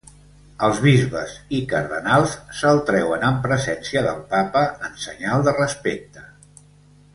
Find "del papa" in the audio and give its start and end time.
4.09-4.67